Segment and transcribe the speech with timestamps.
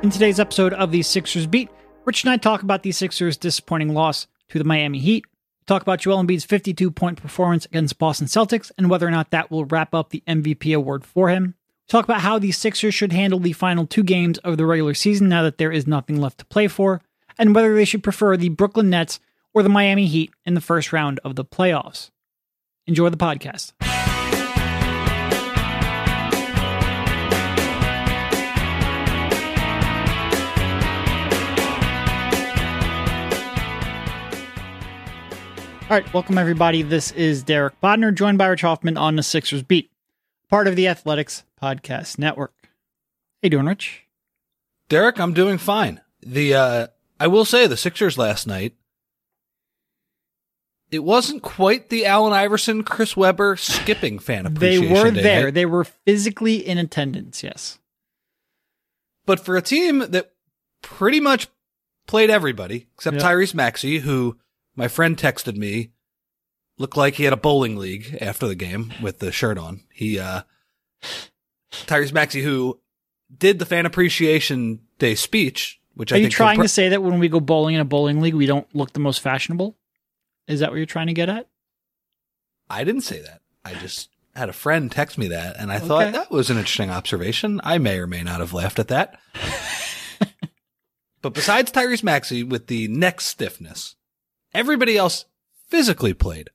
[0.00, 1.68] In today's episode of the Sixers Beat,
[2.04, 5.24] Rich and I talk about the Sixers' disappointing loss to the Miami Heat.
[5.66, 9.50] Talk about Joel Embiid's 52 point performance against Boston Celtics and whether or not that
[9.50, 11.56] will wrap up the MVP award for him.
[11.88, 15.28] Talk about how the Sixers should handle the final two games of the regular season
[15.28, 17.00] now that there is nothing left to play for,
[17.36, 19.18] and whether they should prefer the Brooklyn Nets
[19.52, 22.10] or the Miami Heat in the first round of the playoffs.
[22.86, 23.72] Enjoy the podcast.
[35.90, 36.82] All right, welcome everybody.
[36.82, 39.90] This is Derek Bodner, joined by Rich Hoffman on the Sixers Beat,
[40.50, 42.52] part of the Athletics Podcast Network.
[42.62, 42.68] How
[43.44, 44.04] you doing, Rich?
[44.90, 46.00] Derek, I'm doing fine.
[46.20, 46.86] The uh
[47.18, 48.74] I will say the Sixers last night
[50.90, 55.44] it wasn't quite the Allen Iverson, Chris Webber skipping fan They were day there.
[55.44, 55.54] night.
[55.54, 57.42] They were physically in attendance.
[57.42, 57.78] Yes.
[59.26, 60.32] But for a team that
[60.82, 61.48] pretty much
[62.06, 63.22] played everybody except Yeah.
[63.22, 64.38] Tyrese Maxey, who
[64.78, 65.90] my friend texted me
[66.78, 69.82] looked like he had a bowling league after the game with the shirt on.
[69.92, 70.42] He uh
[71.72, 72.80] Tyrese Maxey who
[73.36, 77.02] did the fan appreciation day speech, which Are I you trying compre- to say that
[77.02, 79.76] when we go bowling in a bowling league, we don't look the most fashionable?
[80.46, 81.48] Is that what you're trying to get at?
[82.70, 83.42] I didn't say that.
[83.64, 85.86] I just had a friend text me that, and I Okay.
[85.88, 87.60] thought that was an interesting observation.
[87.64, 89.18] I may or may not have laughed at that.
[91.22, 93.96] but besides Tyrese Maxey with the neck stiffness,
[94.58, 95.24] everybody else
[95.68, 96.50] physically played.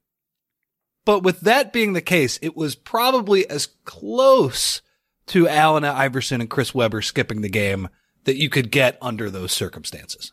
[1.05, 4.81] But with that being the case, it was probably as close
[5.27, 7.89] to Allen Iverson and Chris Webber skipping the game
[8.25, 10.31] that you could get under those circumstances.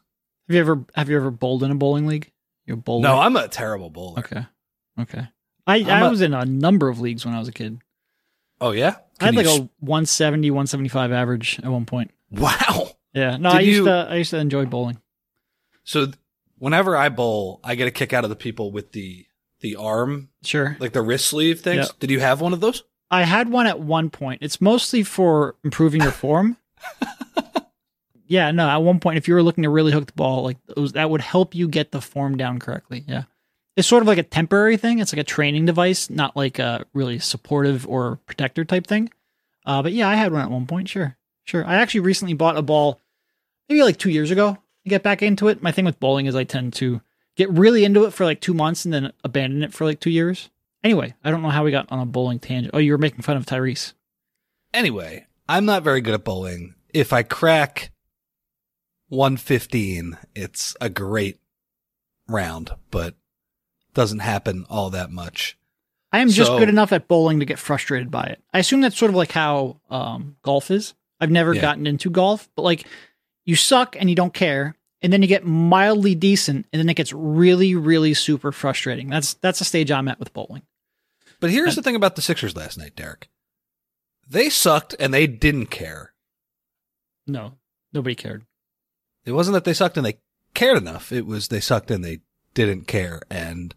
[0.49, 2.31] Have you ever have you ever bowled in a bowling league?
[2.67, 3.03] You're a bowler.
[3.03, 4.21] No, I'm a terrible bowler.
[4.21, 4.47] okay.
[4.99, 5.27] Okay.
[5.67, 7.79] I, I'm I a- was in a number of leagues when I was a kid.
[8.61, 12.11] Oh yeah, I had like you a 170, 175 average at one point.
[12.31, 12.91] wow.
[13.13, 13.37] Yeah.
[13.39, 15.01] No, Did I used you- to I used to enjoy bowling.
[15.85, 16.17] So th-
[16.61, 19.27] whenever I bowl, I get a kick out of the people with the
[19.61, 20.77] the arm, Sure.
[20.81, 21.87] like the wrist sleeve things.
[21.89, 21.93] Yeah.
[21.99, 22.83] Did you have one of those?
[23.11, 24.43] I had one at one point.
[24.43, 26.57] It's mostly for improving your form.
[28.27, 30.57] yeah, no, at one point, if you were looking to really hook the ball, like
[30.77, 33.05] was, that would help you get the form down correctly.
[33.07, 33.25] Yeah.
[33.77, 34.99] It's sort of like a temporary thing.
[34.99, 39.11] It's like a training device, not like a really supportive or protector type thing.
[39.67, 40.89] Uh, but yeah, I had one at one point.
[40.89, 41.17] Sure.
[41.45, 41.67] Sure.
[41.67, 43.01] I actually recently bought a ball
[43.69, 44.57] maybe like two years ago
[44.87, 45.63] get back into it.
[45.63, 47.01] My thing with bowling is I tend to
[47.37, 50.11] get really into it for like two months and then abandon it for like two
[50.11, 50.51] years.
[50.83, 52.75] Anyway, I don't know how we got on a bowling tangent.
[52.75, 53.93] Oh, you were making fun of Tyrese.
[54.73, 56.75] Anyway, I'm not very good at bowling.
[56.95, 57.91] If I crack
[59.09, 61.39] 115, it's a great
[62.29, 63.15] round, but
[63.95, 65.59] doesn't happen all that much.
[66.13, 68.43] I am just good enough at bowling to get frustrated by it.
[68.53, 70.95] I assume that's sort of like how um, golf is.
[71.21, 71.61] I've never Yeah.
[71.61, 72.87] gotten into golf, but like
[73.45, 76.95] you suck and you don't care, and then you get mildly decent, and then it
[76.95, 79.09] gets really, really super frustrating.
[79.09, 80.63] That's that's the stage I'm at with bowling.
[81.41, 83.29] But here's the thing about the Sixers last night, Derek.
[84.29, 86.13] They sucked and they didn't care.
[87.27, 87.55] No,
[87.93, 88.45] nobody cared.
[89.25, 90.21] It wasn't that they sucked and they
[90.55, 91.13] cared enough.
[91.13, 92.21] It was they sucked and they
[92.55, 93.23] didn't care.
[93.31, 93.75] And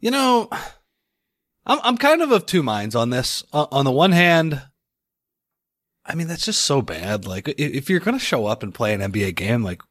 [0.00, 0.48] you know,
[1.66, 3.42] I'm I'm kind of of two minds on this.
[3.52, 4.62] Uh, on the one hand,
[6.04, 7.26] I mean that's just so bad.
[7.26, 9.82] Like if you're going to show up and play an NBA game, like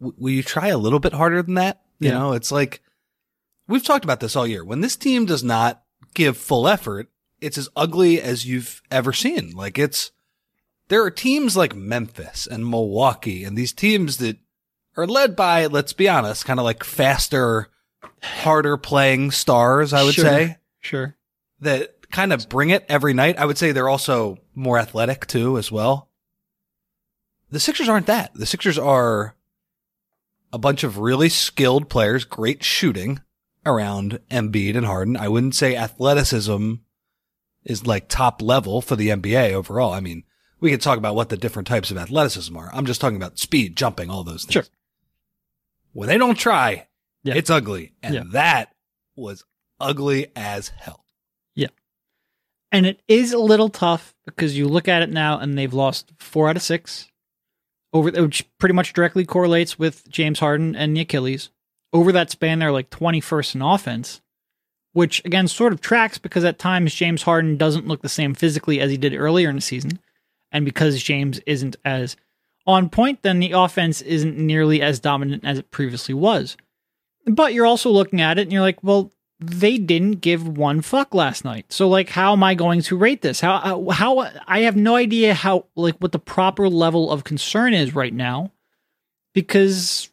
[0.00, 1.82] w- will you try a little bit harder than that?
[2.00, 2.18] You Yeah.
[2.18, 2.82] know, it's like
[3.66, 4.64] we've talked about this all year.
[4.64, 5.82] When this team does not
[6.14, 7.08] give full effort,
[7.40, 9.52] it's as ugly as you've ever seen.
[9.52, 10.10] Like it's
[10.88, 14.38] there are teams like Memphis and Milwaukee and these teams that
[14.96, 17.68] are led by, let's be honest, kind of like faster,
[18.22, 20.24] harder playing stars, I would Sure.
[20.24, 21.16] say, Sure.
[21.60, 23.38] that kind of bring it every night.
[23.38, 26.08] I would say they're also more athletic too, as well.
[27.50, 28.34] The Sixers aren't that.
[28.34, 29.34] The Sixers are
[30.52, 33.20] a bunch of really skilled players, great shooting
[33.64, 35.16] around Embiid and Harden.
[35.16, 36.74] I wouldn't say athleticism
[37.64, 39.92] is like top level for the NBA overall.
[39.92, 40.24] I mean,
[40.60, 42.70] we could talk about what the different types of athleticism are.
[42.72, 44.52] I'm just talking about speed, jumping, all those things.
[44.54, 44.64] Sure.
[45.92, 46.88] When they don't try,
[47.22, 47.34] Yeah.
[47.34, 47.94] it's ugly.
[48.02, 48.22] And Yeah.
[48.32, 48.74] that
[49.16, 49.44] was
[49.80, 51.04] ugly as hell.
[52.70, 56.12] And it is a little tough because you look at it now and they've lost
[56.18, 57.08] four out of six
[57.92, 61.50] over which pretty much directly correlates with James Harden and the Achilles.
[61.92, 64.20] Over that span, they're like 21st in offense,
[64.92, 68.80] which again sort of tracks because at times James Harden doesn't look the same physically
[68.80, 69.98] as he did earlier in the season.
[70.52, 72.16] And because James isn't as
[72.66, 76.56] on point, then the offense isn't nearly as dominant as it previously was.
[77.26, 81.14] But you're also looking at it and you're like, well, they didn't give one fuck
[81.14, 81.72] last night.
[81.72, 83.40] So like how am I going to rate this?
[83.40, 87.94] How how, I have no idea how like what the proper level of concern is
[87.94, 88.52] right now
[89.34, 90.10] because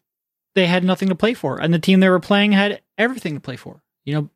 [0.54, 3.39] they had nothing to play for and the team they were playing had everything to
[3.39, 3.81] play for.
[4.04, 4.30] You know,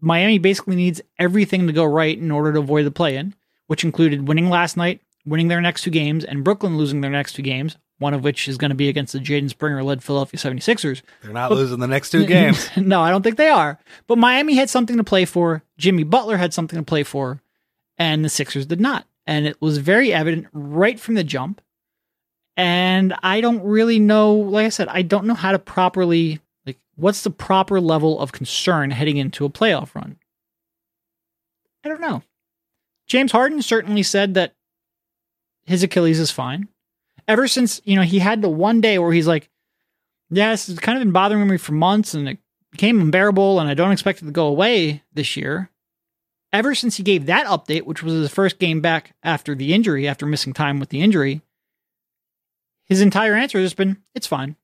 [0.00, 3.34] Miami basically needs everything to go right in order to avoid the play-in,
[3.66, 7.34] which included winning last night, winning their next two games and Brooklyn losing their next
[7.34, 10.40] two games, one of which is going to be against the Jaden Springer led Philadelphia
[10.40, 11.02] 76ers.
[11.22, 12.68] They're not but, losing the next two games.
[12.76, 13.78] no, I don't think they are.
[14.06, 15.62] But Miami had something to play for.
[15.76, 17.42] Jimmy Butler had something to play for,
[17.98, 19.06] and the Sixers did not.
[19.26, 21.60] And it was very evident right from the jump.
[22.56, 26.78] And I don't really know, like I said, I don't know how to properly, like,
[26.96, 30.16] what's the proper level of concern heading into a playoff run?
[31.84, 32.22] I don't know.
[33.06, 34.54] James Harden certainly said that
[35.66, 36.68] his Achilles is fine
[37.30, 39.48] ever since you know he had the one day where he's like,
[40.30, 42.38] "Yes, it's kind of been bothering me for months, and it
[42.72, 45.70] became unbearable, and I don't expect it to go away this year."
[46.52, 50.08] Ever since he gave that update, which was his first game back after the injury,
[50.08, 51.42] after missing time with the injury,
[52.84, 54.56] his entire answer has been, "It's fine.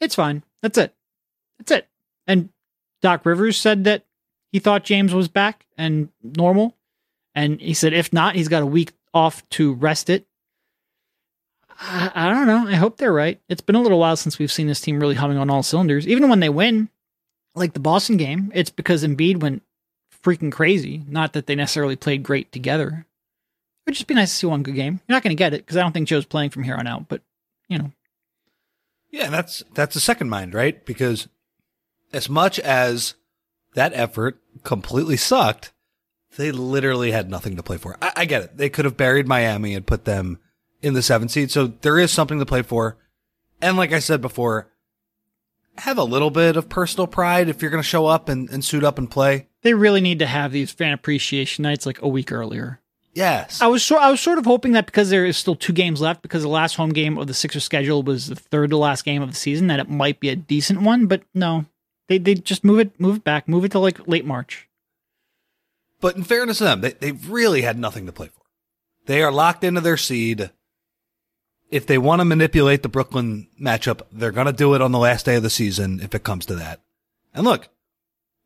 [0.00, 0.44] It's fine.
[0.62, 0.94] That's it.
[1.58, 1.88] That's it."
[2.28, 2.50] And
[3.02, 4.06] Doc Rivers said that
[4.52, 6.76] he thought James was back and normal,
[7.34, 10.28] and he said if not, he's got a week off to rest it
[11.80, 12.68] I, I don't know.
[12.68, 13.40] I hope they're right.
[13.48, 16.06] It's been a little while since we've seen this team really humming on all cylinders.
[16.06, 16.90] Even when they win,
[17.54, 19.62] like the Boston game, it's because Embiid went
[20.22, 21.02] freaking crazy.
[21.08, 23.06] Not that they necessarily played great together.
[23.86, 25.00] It'd just be nice to see one good game.
[25.08, 26.86] You're not going to get it because I don't think Joe's playing from here on
[26.86, 27.08] out.
[27.08, 27.22] But
[27.68, 27.92] you know,
[29.10, 30.84] yeah, that's that's the second mind, right?
[30.84, 31.28] Because
[32.12, 33.14] as much as
[33.74, 35.72] that effort completely sucked,
[36.36, 37.96] they literally had nothing to play for.
[38.02, 38.56] I, I get it.
[38.56, 40.38] They could have buried Miami and put them
[40.82, 41.50] in the seventh seed.
[41.50, 42.96] So there is something to play for.
[43.60, 44.70] And like I said before,
[45.78, 48.64] have a little bit of personal pride if you're going to show up and, and
[48.64, 49.48] suit up and play.
[49.62, 52.80] They really need to have these fan appreciation nights like a week earlier.
[53.12, 53.60] Yes.
[53.60, 56.00] I was so, I was sort of hoping that because there is still two games
[56.00, 59.04] left, because the last home game of the Sixers schedule was the third to last
[59.04, 61.06] game of the season, that it might be a decent one.
[61.06, 61.66] But no,
[62.08, 64.68] they they just move it move it back, move it to like late March.
[66.00, 68.42] But in fairness to them, they they really had nothing to play for.
[69.06, 70.50] They are locked into their seed
[71.70, 74.98] if they want to manipulate the Brooklyn matchup, they're going to do it on the
[74.98, 76.80] last day of the season if it comes to that.
[77.32, 77.68] And look,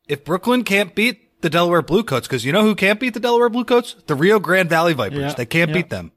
[0.07, 3.49] if Brooklyn can't beat the Delaware Bluecoats, because you know who can't beat the Delaware
[3.49, 3.95] Bluecoats?
[4.05, 5.19] The Rio Grande Valley Vipers.
[5.19, 5.73] Yeah, they can't yeah.
[5.73, 6.11] beat them.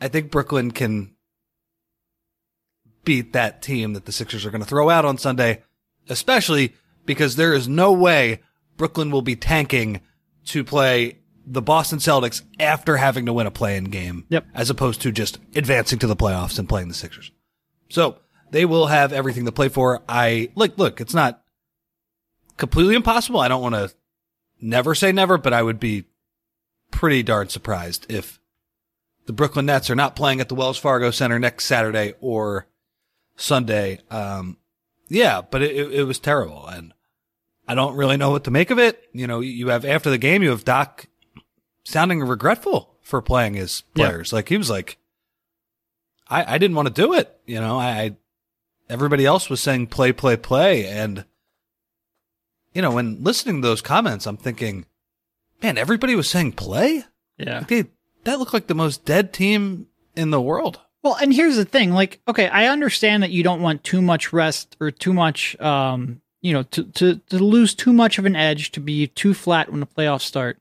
[0.00, 1.14] I think Brooklyn can
[3.04, 5.62] beat that team that the Sixers are going to throw out on Sunday,
[6.08, 6.74] especially
[7.06, 8.40] because there is no way
[8.76, 10.00] Brooklyn will be tanking
[10.46, 11.19] to play
[11.50, 14.46] the Boston Celtics after having to win a play-in game, yep.
[14.54, 17.32] as opposed to just advancing to the playoffs and playing the Sixers.
[17.88, 18.18] So
[18.52, 20.02] they will have everything to play for.
[20.08, 21.42] I like, look, it's not
[22.56, 23.40] completely impossible.
[23.40, 23.92] I don't want to
[24.60, 26.04] never say never, but I would be
[26.92, 28.38] pretty darn surprised if
[29.26, 32.68] the Brooklyn Nets are not playing at the Wells Fargo Center next Saturday or
[33.36, 33.98] Sunday.
[34.08, 34.56] Um,
[35.08, 36.94] yeah, but it, it was terrible and
[37.66, 39.02] I don't really know what to make of it.
[39.12, 41.06] You know, you have after the game, you have Doc
[41.90, 44.32] sounding regretful for playing his players.
[44.32, 44.36] Yeah.
[44.36, 44.98] Like he was like,
[46.28, 47.36] I, I didn't want to do it.
[47.44, 48.16] You know, I, I,
[48.88, 50.86] everybody else was saying play, play, play.
[50.86, 51.24] And,
[52.72, 54.86] you know, when listening to those comments, I'm thinking,
[55.62, 57.04] man, everybody was saying play.
[57.36, 57.58] Yeah.
[57.58, 57.84] Like they,
[58.24, 60.78] that looked like the most dead team in the world.
[61.02, 64.34] Well, and here's the thing, like, okay, I understand that you don't want too much
[64.34, 68.36] rest or too much, um, you know, to, to, to lose too much of an
[68.36, 70.58] edge to be too flat when the playoffs start.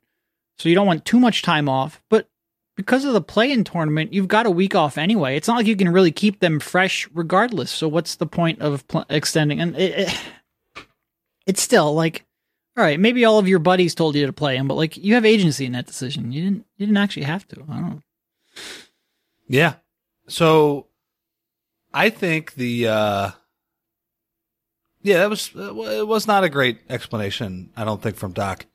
[0.59, 2.29] So you don't want too much time off, but
[2.75, 5.35] because of the play-in tournament, you've got a week off anyway.
[5.35, 7.71] It's not like you can really keep them fresh regardless.
[7.71, 9.61] So what's the point of pl- extending?
[9.61, 10.19] And it, it,
[11.45, 12.25] it's still like,
[12.77, 15.15] all right, maybe all of your buddies told you to play him, but like you
[15.15, 16.31] have agency in that decision.
[16.31, 16.65] You didn't.
[16.77, 17.63] You didn't actually have to.
[17.69, 18.01] I don't know.
[19.47, 19.73] Yeah.
[20.27, 20.87] So
[21.93, 23.31] I think the uh
[25.01, 27.71] yeah, that was it was not a great explanation.
[27.75, 28.65] I don't think from Doc.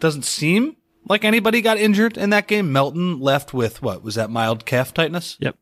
[0.00, 0.76] Doesn't seem
[1.08, 2.72] like anybody got injured in that game.
[2.72, 5.36] Melton left with what was that mild calf tightness?
[5.40, 5.56] Yep.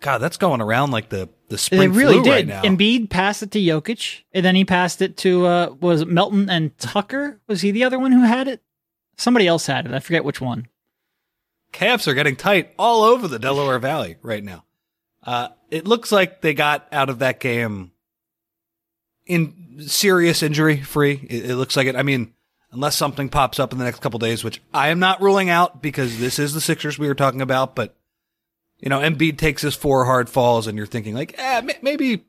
[0.00, 1.82] God, that's going around like the the spring.
[1.82, 2.30] It really flu did.
[2.30, 2.62] Right now.
[2.62, 6.76] Embiid passed it to Jokic, and then he passed it to uh was Melton and
[6.78, 7.40] Tucker?
[7.46, 8.62] Was he the other one who had it?
[9.16, 9.92] Somebody else had it.
[9.92, 10.68] I forget which one.
[11.72, 14.64] Calves are getting tight all over the Delaware Valley right now.
[15.22, 17.92] Uh, it looks like they got out of that game
[19.26, 21.26] in serious injury free.
[21.28, 21.94] It, it looks like it.
[21.94, 22.32] I mean,
[22.72, 25.82] unless something pops up in the next couple days, which I am not ruling out
[25.82, 27.74] because this is the Sixers we were talking about.
[27.74, 27.96] But
[28.78, 32.24] you know, Embiid takes his four hard falls, and you're thinking like, eh, maybe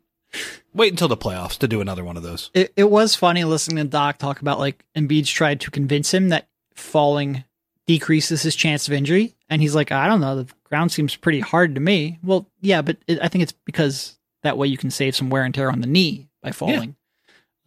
[0.74, 2.50] Wait until the playoffs to do another one of those.
[2.54, 6.30] It, it was funny listening to Doc talk about like Embiid's tried to convince him
[6.30, 7.44] that falling
[7.88, 11.42] decreases his chance of injury, and he's like, I don't know, the ground seems pretty
[11.42, 12.20] hard to me.
[12.24, 15.44] Well, yeah, but it, I think it's because that way you can save some wear
[15.44, 16.96] and tear on the knee by falling.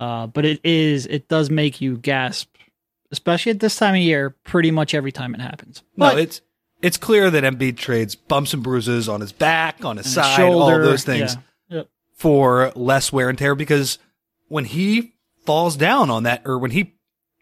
[0.00, 2.53] Uh, but it is, it does make you gasp,
[3.14, 4.37] especially at this time of year.
[4.44, 5.83] Pretty much every time it happens.
[5.97, 6.40] No, it's
[6.83, 10.75] it's clear that Embiid trades bumps and bruises on his back, on his side, shoulder,
[10.75, 11.37] all those things
[11.68, 11.76] yeah.
[11.78, 11.88] Yep.
[12.14, 13.99] for less wear and tear because
[14.49, 15.14] when he
[15.47, 16.94] falls down on that or when he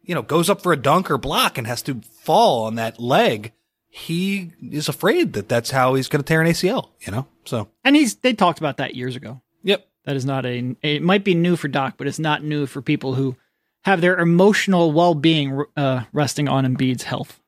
[0.02, 3.00] you know goes up for a dunk or block and has to fall on that
[3.00, 3.52] leg,
[3.88, 7.26] he is afraid that that's how he's going to tear an ACL, you know?
[7.44, 9.42] So, And he's they talked about that years ago.
[9.62, 9.88] yep.
[10.04, 10.74] That is not a.
[10.82, 13.36] It might be new for Doc, but it's not new for people who
[13.82, 17.40] have their emotional well being uh, resting on Embiid's health.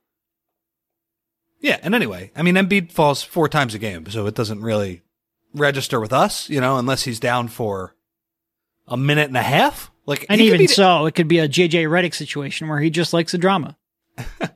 [1.60, 5.02] Yeah, and anyway, I mean Embiid falls four times a game, so it doesn't really
[5.54, 7.94] register with us, you know, unless he's down for
[8.86, 9.90] a minute and a half.
[10.06, 13.32] Like And even so, it could be a JJ Redick situation where he just likes
[13.32, 13.76] the drama.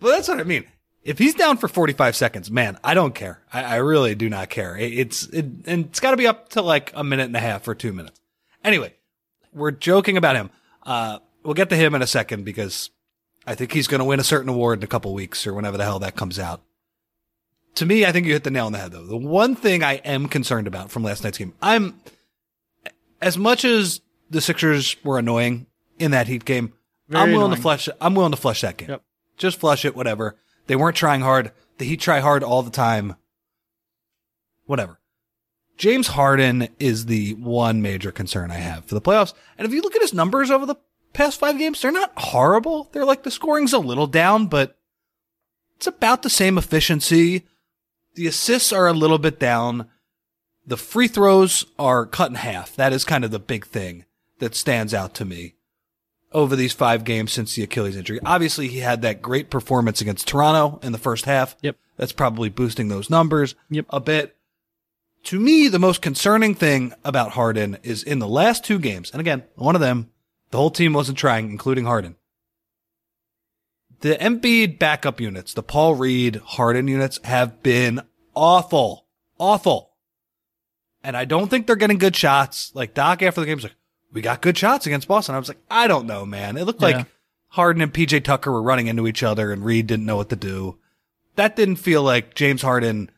[0.00, 0.64] Well, that's what I mean.
[1.02, 3.42] If he's down for 45 seconds, man, I don't care.
[3.52, 4.76] I, I really do not care.
[4.76, 7.40] It, it's, it, and it's got to be up to like a minute and a
[7.40, 8.20] half or two minutes.
[8.64, 8.94] Anyway,
[9.52, 10.50] we're joking about him.
[10.84, 12.90] Uh, we'll get to him in a second because
[13.46, 15.76] I think he's going to win a certain award in a couple weeks or whenever
[15.76, 16.62] the hell that comes out.
[17.76, 19.04] To me, I think you hit the nail on the head though.
[19.06, 22.00] The one thing I am concerned about from last night's game, I'm,
[23.20, 25.66] as much as the Sixers were annoying
[25.98, 26.72] in that Heat game,
[27.08, 27.56] Very I'm willing annoying.
[27.56, 28.90] to flush, I'm willing to flush that game.
[28.90, 29.02] Yep.
[29.36, 30.36] Just flush it, whatever.
[30.66, 31.52] They weren't trying hard.
[31.78, 33.16] The Heat try hard all the time.
[34.66, 34.99] Whatever.
[35.80, 39.32] James Harden is the one major concern I have for the playoffs.
[39.56, 40.76] And if you look at his numbers over the
[41.14, 42.90] past five games, they're not horrible.
[42.92, 44.76] They're like the scoring's a little down, but
[45.76, 47.46] it's about the same efficiency.
[48.14, 49.88] The assists are a little bit down.
[50.66, 52.76] The free throws are cut in half.
[52.76, 54.04] That is kind of the big thing
[54.38, 55.54] that stands out to me
[56.30, 58.20] over these five games since the Achilles injury.
[58.26, 61.56] Obviously, he had that great performance against Toronto in the first half.
[61.62, 61.76] Yep.
[61.96, 63.86] That's probably boosting those numbers Yep.
[63.88, 64.36] a bit.
[65.24, 69.20] To me, the most concerning thing about Harden is in the last two games, and
[69.20, 70.10] again, one of them,
[70.50, 72.16] the whole team wasn't trying, including Harden.
[74.00, 78.00] The Embiid backup units, the Paul Reed Harden units have been
[78.34, 79.06] awful.
[79.38, 79.90] Awful.
[81.04, 82.72] And I don't think they're getting good shots.
[82.74, 83.74] Like Doc after the game was like,
[84.12, 85.34] we got good shots against Boston.
[85.34, 86.56] I was like, I don't know, man.
[86.56, 86.88] It looked Yeah.
[86.88, 87.06] like
[87.48, 90.36] Harden and PJ Tucker were running into each other and Reed didn't know what to
[90.36, 90.78] do.
[91.36, 93.10] That didn't feel like James Harden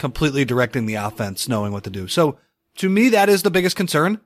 [0.00, 2.08] completely directing the offense, knowing what to do.
[2.08, 2.38] So
[2.78, 4.20] to me, that is the biggest concern.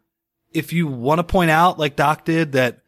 [0.53, 2.79] If you want to point out, like Doc did, that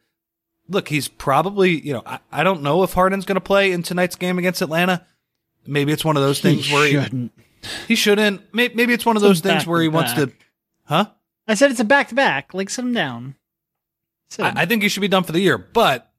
[0.69, 3.83] look, he's probably, you know, I, I don't know if Harden's going to play in
[3.83, 5.05] tonight's game against Atlanta.
[5.67, 7.33] Maybe it's one of those things he where he, shouldn't.
[7.89, 8.55] he shouldn't.
[8.55, 10.33] May- Maybe it's one of It's those things where he wants to,
[10.85, 11.07] huh?
[11.49, 12.55] I said it's a back to back.
[12.55, 13.35] Like sit him down.
[14.31, 14.57] Sit him.
[14.57, 16.13] I, I think he should be done for the year, but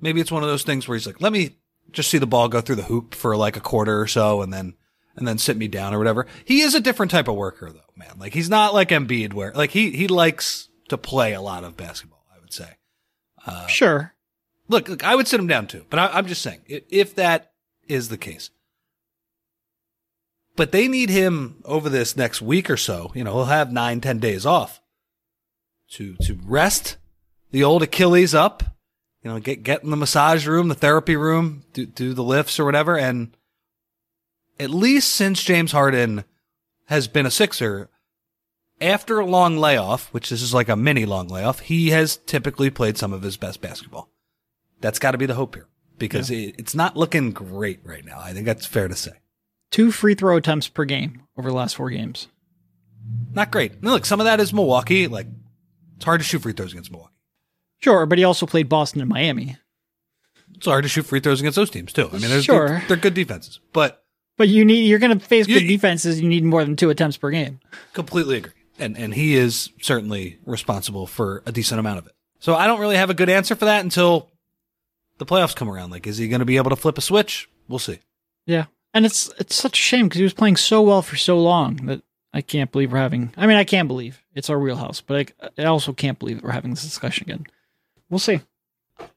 [0.00, 1.56] maybe it's one of those things where he's like, let me
[1.92, 4.52] just see the ball go through the hoop for like a quarter or so and
[4.52, 4.74] then,
[5.16, 6.26] and then sit me down or whatever.
[6.44, 8.18] He is a different type of worker though, man.
[8.18, 11.76] Like he's not like Embiid where like he, he likes to play a lot of
[11.76, 12.76] basketball, I would say.
[13.46, 14.14] Uh, sure.
[14.68, 17.52] Look, look, I would sit him down too, but I, I'm just saying if that
[17.88, 18.50] is the case.
[20.54, 23.10] But they need him over this next week or so.
[23.14, 24.80] You know, he'll have nine, ten days off
[25.92, 26.96] to to rest
[27.50, 28.62] the old Achilles up.
[29.22, 32.60] You know, get get in the massage room, the therapy room, do do the lifts
[32.60, 32.98] or whatever.
[32.98, 33.34] And
[34.58, 36.24] at least since James Harden
[36.86, 37.88] has been a Sixer,
[38.80, 42.70] after a long layoff, which this is like a mini long layoff, he has typically
[42.70, 44.10] played some of his best basketball.
[44.80, 45.68] That's got to be the hope here
[45.98, 48.18] because it, it's not looking great right now.
[48.18, 49.12] I think that's fair to say.
[49.70, 52.28] Two free throw attempts per game over the last four games.
[53.32, 53.82] Not great.
[53.82, 55.06] Look, some of that is Milwaukee.
[55.08, 55.26] Like,
[55.96, 57.14] it's hard to shoot free throws against Milwaukee.
[57.80, 59.56] Sure, but he also played Boston and Miami.
[60.54, 62.08] It's hard to shoot free throws against those teams too.
[62.12, 62.68] I mean, they're, Sure.
[62.68, 64.01] they're, they're good defenses, but
[64.36, 66.20] But you need you're going to face You- good defenses.
[66.20, 67.60] You need more than two attempts per game.
[67.92, 68.52] completely agree.
[68.78, 72.12] And and he is certainly responsible for a decent amount of it.
[72.40, 74.30] So I don't really have a good answer for that until
[75.18, 75.90] the playoffs come around.
[75.90, 77.48] Like, is he going to be able to flip a switch?
[77.68, 78.00] We'll see.
[78.46, 81.38] Yeah, and it's it's such a shame because he was playing so well for so
[81.38, 82.02] long that
[82.34, 83.32] I can't believe we're having.
[83.36, 86.44] I mean, I can't believe it's our wheelhouse, but I, I also can't believe that
[86.44, 87.46] we're having this discussion again.
[88.10, 88.40] We'll see.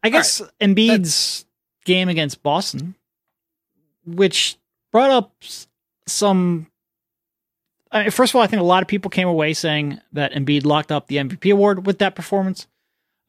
[0.04, 1.46] I guess Embiid's
[1.86, 2.94] game against Boston,
[4.06, 4.58] which
[4.96, 5.34] brought up
[6.08, 6.68] some.
[7.92, 10.32] I mean, first of all, I think a lot of people came away saying that
[10.32, 12.66] Embiid locked up the MVP award with that performance.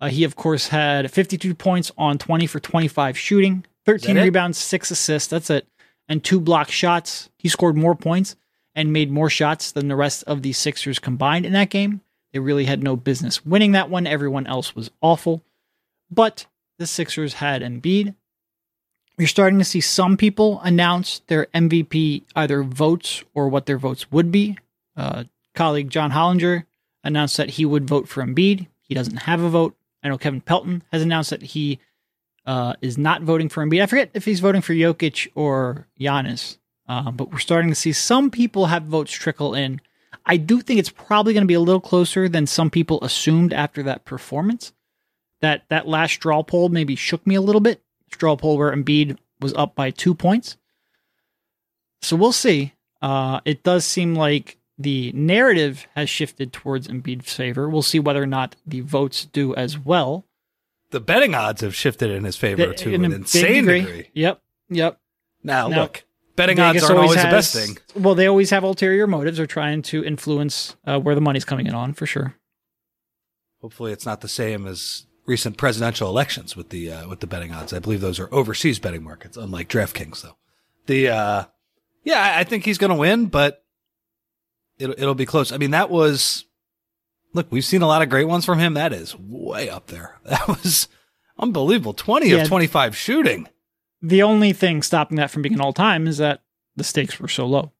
[0.00, 4.22] Uh, he, of course, had 52 points on 20 for 25 shooting, 13 it?
[4.22, 5.28] rebounds, six assists.
[5.28, 5.66] That's it.
[6.08, 7.30] And two block shots.
[7.36, 8.36] He scored more points
[8.76, 12.00] and made more shots than the rest of the Sixers combined in that game.
[12.32, 14.06] They really had no business winning that one.
[14.06, 15.42] Everyone else was awful.
[16.12, 16.46] But
[16.78, 18.14] the Sixers had Embiid.
[19.18, 24.10] You're starting to see some people announce their MVP either votes or what their votes
[24.12, 24.58] would be.
[24.96, 26.64] Uh, colleague John Hollinger
[27.02, 28.66] announced that he would vote for Embiid.
[28.82, 29.74] He doesn't have a vote.
[30.02, 31.78] I know Kevin Pelton has announced that he
[32.44, 33.82] uh, is not voting for Embiid.
[33.82, 37.92] I forget if he's voting for Jokic or Giannis, uh, but we're starting to see
[37.92, 39.80] some people have votes trickle in.
[40.26, 43.52] I do think it's probably going to be a little closer than some people assumed
[43.52, 44.72] after that performance.
[45.40, 47.82] That that last straw poll maybe shook me a little bit.
[48.12, 50.56] Straw poll where Embiid was up by two points.
[52.02, 52.72] So we'll see.
[53.02, 57.68] Uh, it does seem like the narrative has shifted towards Embiid's favor.
[57.68, 60.24] We'll see whether or not the votes do as well.
[60.90, 63.80] The betting odds have shifted in his favor to an insane degree.
[63.80, 64.10] degree.
[64.14, 64.40] Yep.
[64.70, 65.00] Yep.
[65.42, 66.04] Now, Now, look,
[66.36, 68.02] betting Vegas odds aren't always the has- best thing.
[68.02, 69.38] Well, they always have ulterior motives.
[69.38, 72.36] They're trying to influence uh, where the money's coming in on, for sure.
[73.60, 77.52] Hopefully, it's not the same as recent presidential elections with the uh, with the betting
[77.52, 77.72] odds.
[77.72, 80.22] I believe those are overseas betting markets, unlike DraftKings.
[80.22, 80.36] Though
[80.86, 81.44] the uh,
[82.04, 83.64] yeah, I- think he's going to win, but
[84.78, 85.52] it'll it'll be close.
[85.52, 86.44] I mean, that was
[87.34, 88.74] look, we've seen a lot of great ones from him.
[88.74, 90.16] That is way up there.
[90.24, 90.88] That was
[91.38, 91.92] unbelievable.
[91.92, 92.38] Twenty Yeah.
[92.42, 93.48] of twenty five shooting.
[94.02, 96.42] The only thing stopping that from being an all time is that
[96.76, 97.72] the stakes were so low.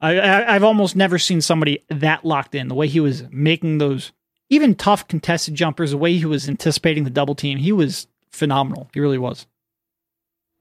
[0.00, 2.68] I, I I've almost never seen somebody that locked in.
[2.68, 4.12] The way he was making those
[4.48, 8.88] even tough contested jumpers, the way he was anticipating the double team, he was phenomenal.
[8.94, 9.46] He really was.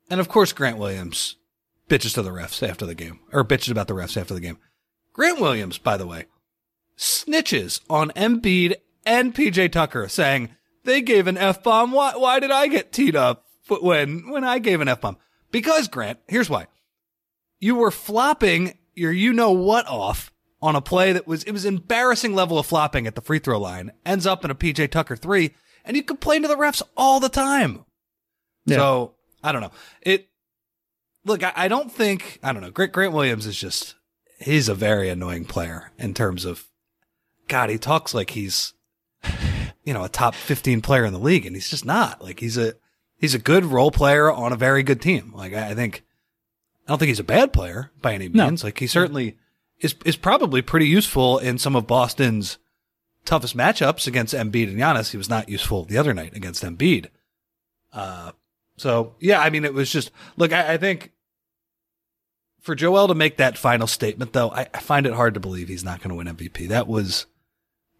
[0.10, 1.38] And of course, Grant Williams
[1.90, 4.58] bitches to the refs after the game, or bitches about the refs after the game.
[5.14, 6.26] Grant Williams, by the way,
[6.98, 8.76] snitches on Embiid
[9.06, 10.50] and PJ Tucker, saying
[10.84, 11.92] they gave an f bomb.
[11.92, 12.16] Why?
[12.16, 15.18] Why did I get teed up when when I gave an f bomb?
[15.52, 16.68] Because Grant, here's why:
[17.60, 20.32] you were flopping your you know what off
[20.62, 23.60] on a play that was it was embarrassing level of flopping at the free throw
[23.60, 23.92] line.
[24.06, 27.30] Ends up in a PJ Tucker three, and you complain to the refs all the
[27.30, 27.86] time.
[28.66, 28.78] Yeah.
[28.78, 29.72] So I don't know.
[30.02, 30.28] It
[31.24, 32.72] look, I, I don't think I don't know.
[32.72, 33.96] Grant Grant Williams is just
[34.40, 36.66] he's a very annoying player in terms of
[37.48, 37.70] God.
[37.70, 38.74] He talks like he's
[39.84, 42.24] you know a top fifteen player in the league, and he's just not.
[42.24, 42.74] Like he's a
[43.18, 45.32] he's a good role player on a very good team.
[45.36, 46.04] Like I, I think
[46.88, 48.46] I don't think he's a bad player by any No.
[48.48, 48.64] means.
[48.64, 49.38] Like he certainly
[49.80, 52.58] is is probably pretty useful in some of Boston's
[53.26, 55.12] toughest matchups against Embiid and Giannis.
[55.12, 57.08] He was not useful the other night against Embiid.
[57.92, 58.32] Uh,
[58.78, 60.54] so yeah, I mean, it was just look.
[60.54, 61.12] I, I think
[62.62, 65.68] for Joel to make that final statement, though, I, I find it hard to believe
[65.68, 66.68] he's not going to win MVP.
[66.70, 67.26] That was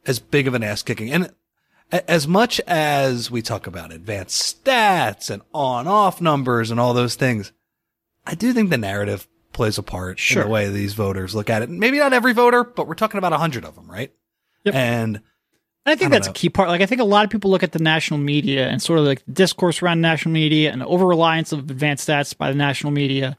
[0.06, 1.32] as big of an ass kicking, and
[1.92, 7.52] as much as we talk about advanced stats and on-off numbers and all those things,
[8.26, 10.44] I do think the narrative plays a part Sure.
[10.44, 11.70] in the way these voters look at it.
[11.70, 14.12] Maybe not every voter, but we're talking about a hundred of them, right?
[14.66, 14.76] Yep.
[14.76, 15.22] And
[15.88, 16.32] I think I that's know.
[16.32, 16.70] a key part.
[16.70, 19.06] Like, I think a lot of people look at the national media and sort of
[19.06, 22.92] like the discourse around national media and over reliance of advanced stats by the national
[22.92, 23.38] media.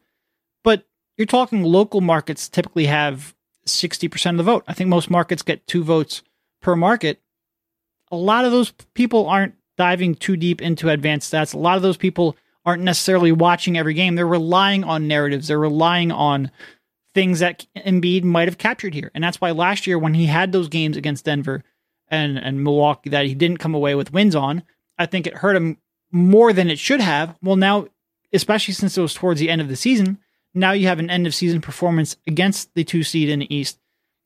[0.64, 0.84] But
[1.16, 3.34] you're talking local markets typically have
[3.66, 4.64] 60% of the vote.
[4.66, 6.22] I think most markets get two votes
[6.62, 7.20] per market.
[8.12, 11.52] A lot of those people aren't diving too deep into advanced stats.
[11.52, 14.16] A lot of those people aren't necessarily watching every game.
[14.16, 15.48] They're relying on narratives.
[15.48, 16.50] They're relying on
[17.14, 19.10] things that Embiid might have captured here.
[19.14, 21.62] And that's why last year when he had those games against Denver
[22.08, 24.64] and and Milwaukee that he didn't come away with wins on,
[24.98, 25.78] I think it hurt him
[26.12, 27.36] more than it should have.
[27.40, 27.86] Well, now
[28.32, 30.18] especially since it was towards the end of the season,
[30.52, 33.78] now you have an end of season performance against the 2 seed in the East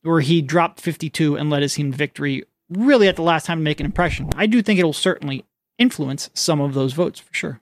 [0.03, 3.59] where he dropped 52 and led his team to victory really at the last time
[3.59, 4.31] to make an impression.
[4.35, 5.45] I do think it'll certainly
[5.79, 7.61] influence some of those votes for sure.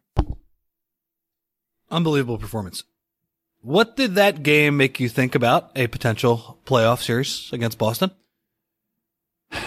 [1.90, 2.85] Unbelievable performance.
[3.61, 8.11] What did that game make you think about a potential playoff series against Boston?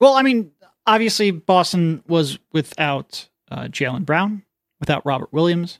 [0.00, 0.52] Well, I mean,
[0.86, 4.44] obviously Boston was without uh, Jaylen Brown,
[4.78, 5.78] without Robert Williams,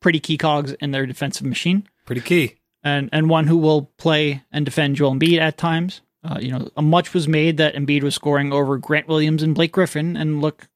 [0.00, 2.54] pretty key cogs in their defensive machine, Pretty key.
[2.84, 6.00] and and one who will play and defend Joel Embiid at times.
[6.22, 9.72] Uh, you know, much was made that Embiid was scoring over Grant Williams and Blake
[9.72, 10.68] Griffin, and look,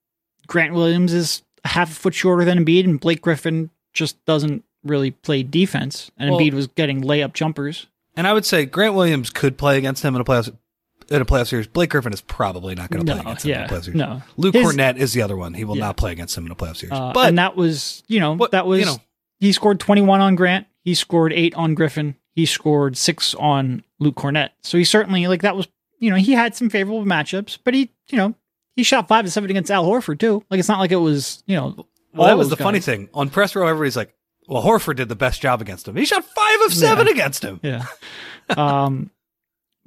[0.48, 5.10] Grant Williams is half a foot shorter than Embiid, and Blake Griffin just doesn't really
[5.10, 7.86] play defense, and Well- Embiid was getting layup jumpers.
[8.16, 10.52] And I would say Grant Williams could play against him in a playoff
[11.10, 11.66] in a playoff series.
[11.66, 13.84] Blake Griffin is probably not going to play No, against him in yeah, a playoff
[13.84, 13.96] series.
[13.98, 14.22] no.
[14.36, 15.54] Luke His- Kornet is the other one.
[15.54, 15.84] He will Yeah.
[15.86, 16.92] not play against him in a playoff series.
[16.92, 18.96] Uh, but and that was, you know, What- that was, you know.
[19.40, 20.66] he scored 21 on Grant.
[20.84, 22.16] He scored eight on Griffin.
[22.34, 24.50] He scored six on Luke Kornet.
[24.62, 25.66] So he certainly, like, that was,
[25.98, 28.34] you know, he had some favorable matchups, but he, you know,
[28.78, 30.44] he shot five to seven against Al Horford, too.
[30.50, 33.28] Like, it's not like it was, you know, well, that was the funny thing on
[33.28, 33.66] press row.
[33.66, 34.14] Everybody's like,
[34.46, 35.96] "Well, Horford did the best job against him.
[35.96, 37.12] He shot five of seven Yeah.
[37.12, 37.84] against him." Yeah.
[38.56, 39.10] um,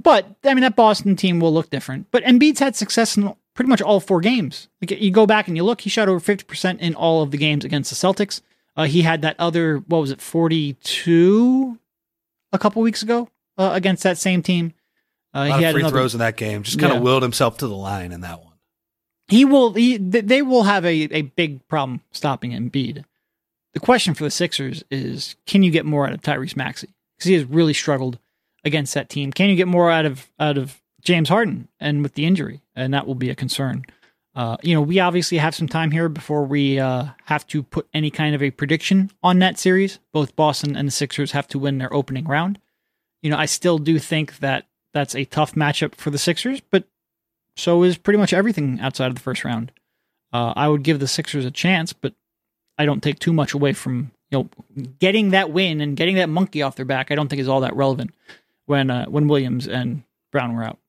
[0.04, 2.08] But I mean, that Boston team will look different.
[2.12, 4.68] But Embiid's had success in pretty much all four games.
[4.82, 7.30] Like you go back and you look, he shot over fifty percent in all of
[7.32, 8.42] the games against the Celtics.
[8.76, 11.78] Uh, he had that other what was it, forty two,
[12.52, 14.74] a couple weeks ago uh, against that same team.
[15.34, 16.64] Uh, he had free another, throws in that game.
[16.64, 18.51] Just kind of willed himself to the line in that one.
[19.32, 19.72] He will.
[19.74, 23.06] He, they will have a, a big problem stopping Embiid.
[23.74, 26.90] The question for the Sixers is, can you get more out of Tyrese Maxey?
[27.18, 28.20] Because he has really struggled
[28.66, 29.32] against that team.
[29.32, 32.62] Can you get more out of out of James Harden and with the injury?
[32.76, 33.86] And that will be a concern.
[34.36, 37.88] Uh, you know, we obviously have some time here before we uh, have to put
[37.94, 40.00] any kind of a prediction on that series.
[40.12, 42.60] Both Boston and the Sixers have to win their opening round.
[43.22, 46.84] You know, I still do think that that's a tough matchup for the Sixers, but
[47.62, 49.72] so is pretty much everything outside of the first round.
[50.34, 52.14] Uh, I would give the Sixers a chance, but
[52.78, 54.50] I don't take too much away from you know
[55.00, 57.12] getting that win and getting that monkey off their back.
[57.12, 58.12] I don't think is all that relevant
[58.66, 60.80] when uh, when Williams and Brown were out.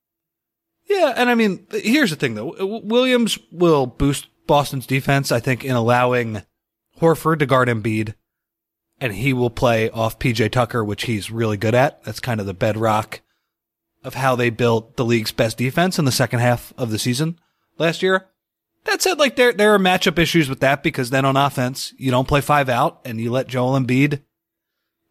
[0.89, 5.31] Yeah, and I mean, here's the thing though: Williams will boost Boston's defense.
[5.31, 6.41] I think in allowing
[6.99, 8.15] Horford to guard Embiid,
[8.99, 12.03] and he will play off PJ Tucker, which he's really good at.
[12.03, 13.21] That's kind of the bedrock
[14.03, 17.39] of how they built the league's best defense in the second half of the season
[17.77, 18.27] last year.
[18.85, 22.11] That said, like there there are matchup issues with that because then on offense you
[22.11, 24.21] don't play five out and you let Joel Embiid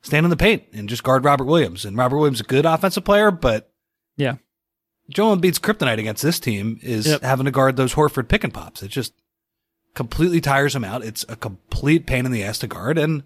[0.02, 1.84] stand in the paint and just guard Robert Williams.
[1.84, 3.72] And Robert Williams is a good offensive player, but
[4.16, 4.36] yeah,
[5.08, 7.22] Joel Embiid's kryptonite against this team is yep.
[7.22, 8.82] having to guard those Horford pick and pops.
[8.82, 9.14] It just
[9.94, 11.04] completely tires him out.
[11.04, 13.24] It's a complete pain in the ass to guard, and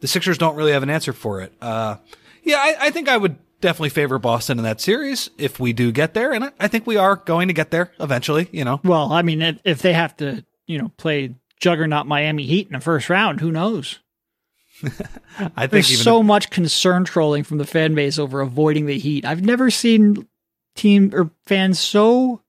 [0.00, 1.52] the Sixers don't really have an answer for it.
[1.60, 1.96] Uh,
[2.42, 5.90] yeah, I, I, think I would definitely favor Boston in that series if we do
[5.90, 8.48] get there, and I, think we are going to get there eventually.
[8.52, 12.44] You know, well, I mean, if, if they have to, you know, play juggernaut Miami
[12.44, 13.98] Heat in the first round, who knows?
[14.84, 18.98] I think there's so if- much concern trolling from the fan base over avoiding the
[18.98, 19.24] Heat.
[19.24, 20.28] I've never seen
[20.76, 22.42] team or fans so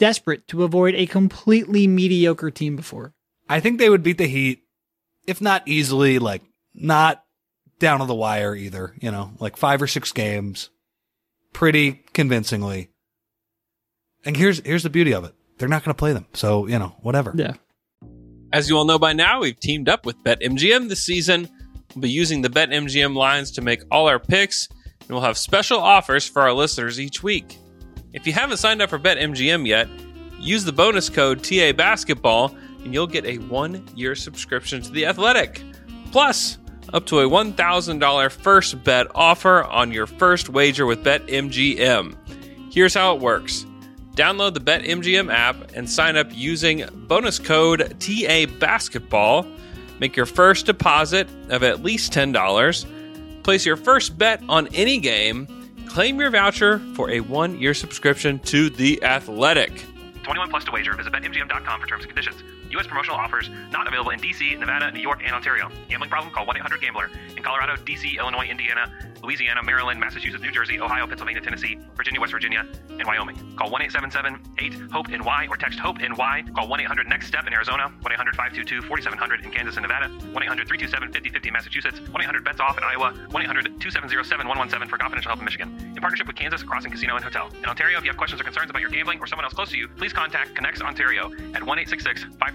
[0.00, 3.14] desperate to avoid a completely mediocre team before.
[3.48, 4.64] I think they would beat the Heat,
[5.28, 6.42] if not easily, like
[6.74, 7.22] not
[7.78, 10.70] down on the wire either, you know, like five or six games,
[11.52, 12.90] pretty convincingly.
[14.24, 15.34] And here's here's the beauty of it.
[15.58, 16.26] They're not going to play them.
[16.34, 17.32] So, you know, whatever.
[17.34, 17.54] Yeah.
[18.52, 21.48] As you all know by now, we've teamed up with BetMGM this season.
[21.94, 24.68] We'll be using the BetMGM lines to make all our picks,
[25.00, 27.58] and we'll have special offers for our listeners each week.
[28.12, 29.88] If you haven't signed up for BetMGM yet,
[30.38, 32.54] use the bonus code TA Basketball
[32.86, 35.60] and you'll get a one year subscription to The Athletic.
[36.12, 36.56] Plus,
[36.92, 42.16] up to a $1,000 first bet offer on your first wager with BetMGM.
[42.72, 43.66] Here's how it works
[44.14, 49.46] download the BetMGM app and sign up using bonus code TA Basketball.
[50.00, 53.42] Make your first deposit of at least $10.
[53.42, 55.46] Place your first bet on any game
[55.96, 59.82] Claim your voucher for a one year subscription to The Athletic.
[60.24, 60.94] 21 plus to wager.
[60.94, 62.42] Visit BetMGM.com for terms and conditions.
[62.70, 62.86] U.S.
[62.86, 65.70] promotional offers not available in D.C., Nevada, New York, and Ontario.
[65.88, 66.32] Gambling problem?
[66.32, 67.10] Call 1-800-GAMBLER.
[67.36, 72.32] In Colorado, D.C., Illinois, Indiana, Louisiana, Maryland, Massachusetts, New Jersey, Ohio, Pennsylvania, Tennessee, Virginia, West
[72.32, 73.36] Virginia, and Wyoming.
[73.56, 76.44] Call 1-877-8-HOPE-NY or text HOPE-NY.
[76.54, 84.88] Call 1-800-NEXT-STEP in Arizona, 1-800-522-4700 in Kansas and Nevada, 1-800-327-5050 Massachusetts, 1-800-BETS-OFF in Iowa, 1-800-270-7117
[84.88, 85.92] for confidential help in Michigan.
[85.96, 87.50] In partnership with Kansas Crossing Casino and Hotel.
[87.58, 89.70] In Ontario, if you have questions or concerns about your gambling or someone else close
[89.70, 91.62] to you, please contact ConnexOntario at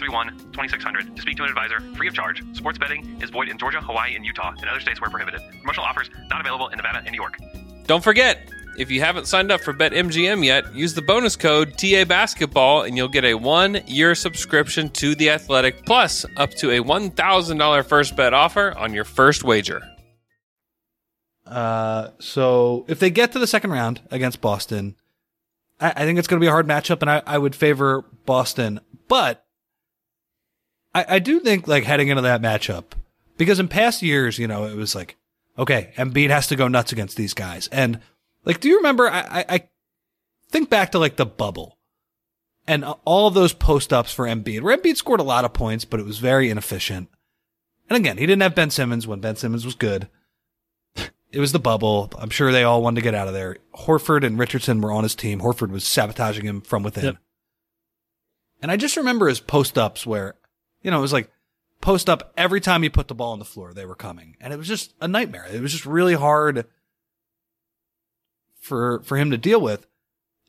[0.08, 2.44] 1-866-531-2600 to speak to an advisor free of charge.
[2.54, 5.42] Sports betting is void in Georgia, Hawaii, and Utah, and other states where prohibited.
[5.62, 7.38] Promotional offers not available in Nevada and New York.
[7.88, 12.06] Don't forget, if you haven't signed up for BetMGM yet, use the bonus code TA
[12.06, 16.84] Basketball and you'll get a one year subscription to The Athletic plus up to a
[16.84, 19.82] $1,000 first bet offer on your first wager.
[21.46, 24.96] Uh, so if they get to the second round against Boston,
[25.82, 28.06] I, I think it's going to be a hard matchup, and I, I would favor
[28.26, 28.80] Boston.
[29.10, 29.46] But
[30.94, 32.92] I, I do think like heading into that matchup
[33.38, 35.18] because in past years, you know, it was like
[35.58, 37.68] okay, Embiid has to go nuts against these guys.
[37.68, 38.00] And
[38.46, 39.10] like, do you remember?
[39.10, 39.70] I, I, I
[40.50, 41.78] think back to like the bubble
[42.68, 45.86] and all of those post ups for Embiid, where Embiid scored a lot of points,
[45.86, 47.10] but it was very inefficient.
[47.90, 50.08] And again, he didn't have Ben Simmons when Ben Simmons was good.
[51.32, 52.12] It was the bubble.
[52.18, 53.58] I'm sure they all wanted to get out of there.
[53.74, 55.40] Horford and Richardson were on his team.
[55.40, 57.06] Horford was sabotaging him from within.
[57.06, 57.18] Yep.
[58.62, 60.36] And I just remember his post ups where,
[60.82, 61.32] you know, it was like,
[61.82, 63.74] post up every time he put the ball on the floor.
[63.74, 65.48] They were coming, and it was just a nightmare.
[65.52, 66.66] It was just really hard
[68.60, 69.88] for for him to deal with.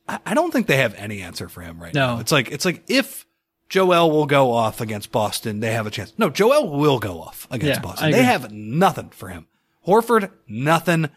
[0.07, 2.15] I, I don't think they have any answer for him right no.
[2.15, 2.19] now.
[2.21, 3.25] It's like it's like if
[3.69, 6.13] Joel will go off against Boston, they have a chance.
[6.17, 8.11] No, Joel will go off against yeah, Boston.
[8.11, 9.47] They have nothing for him.
[9.87, 11.09] Horford, nothing.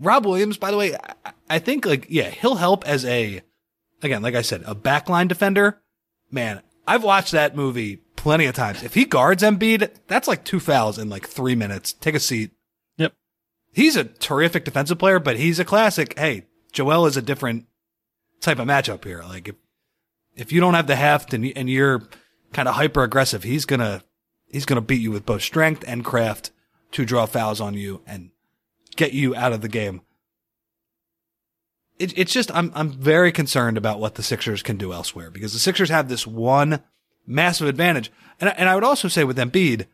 [0.00, 3.42] Rob Williams, by the way, I, I think like, yeah, he'll help as a,
[4.02, 5.80] again, like I said, a backline defender.
[6.30, 8.82] Man, I've watched that movie plenty of times.
[8.82, 11.94] If he guards Embiid, that's like two fouls in like three minutes.
[11.94, 12.50] Take a seat.
[12.98, 13.14] Yep.
[13.72, 16.18] He's a terrific defensive player, but he's a classic.
[16.18, 17.64] Hey, Joel is a different
[18.42, 19.22] type of matchup here.
[19.22, 19.54] Like if,
[20.36, 22.02] if you don't have the heft and, and you're
[22.52, 24.02] kind of hyper aggressive, he's gonna,
[24.48, 26.50] he's gonna beat you with both strength and craft
[26.92, 28.32] to draw fouls on you and
[28.96, 30.02] get you out of the game.
[31.98, 35.54] It, it's just, I'm, I'm very concerned about what the Sixers can do elsewhere because
[35.54, 36.82] the Sixers have this one
[37.30, 38.10] massive advantage.
[38.40, 39.86] And, and I would also say with Embiid,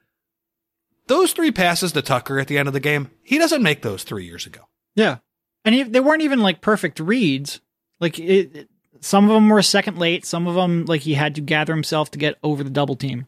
[1.06, 4.02] those three passes to Tucker at the end of the game, he doesn't make those
[4.02, 4.62] three years ago.
[4.94, 5.18] Yeah.
[5.64, 7.60] And he, they weren't even like perfect reads.
[8.00, 8.68] Like it, it,
[9.00, 10.24] some of them were a second late.
[10.24, 13.26] Some of them, like he had to gather himself to get over the double team,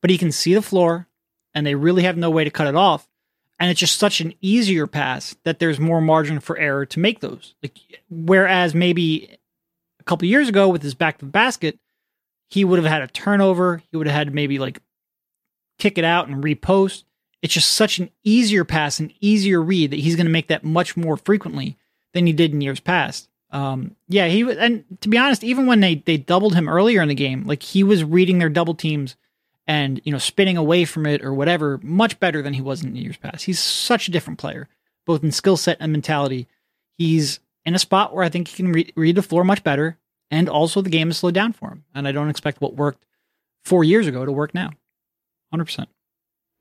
[0.00, 1.06] but he can see the floor
[1.54, 3.08] and they really have no way to cut it off.
[3.60, 7.20] And it's just such an easier pass that there's more margin for error to make
[7.20, 7.54] those.
[7.62, 7.76] Like,
[8.08, 9.36] whereas maybe
[9.98, 11.78] a couple years ago with his back to the basket,
[12.48, 13.82] he would have had a turnover.
[13.90, 14.80] He would have had maybe like
[15.78, 17.04] kick it out and repost.
[17.40, 20.64] It's just such an easier pass, an easier read that he's going to make that
[20.64, 21.76] much more frequently
[22.12, 23.28] than he did in years past.
[23.50, 27.00] Um, yeah, he was, and to be honest, even when they they doubled him earlier
[27.00, 29.16] in the game, like he was reading their double teams
[29.66, 32.96] and you know spinning away from it or whatever much better than he was in
[32.96, 33.44] years past.
[33.44, 34.68] He's such a different player,
[35.06, 36.46] both in skill set and mentality.
[36.96, 39.96] He's in a spot where I think he can re- read the floor much better,
[40.30, 41.84] and also the game has slowed down for him.
[41.94, 43.04] And I don't expect what worked
[43.64, 44.70] four years ago to work now.
[45.50, 45.88] Hundred percent.